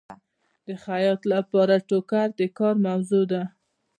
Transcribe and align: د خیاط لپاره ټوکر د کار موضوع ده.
د 0.67 0.67
خیاط 0.83 1.21
لپاره 1.33 1.75
ټوکر 1.89 2.27
د 2.39 2.41
کار 2.57 2.75
موضوع 2.85 3.23
ده. 3.31 3.43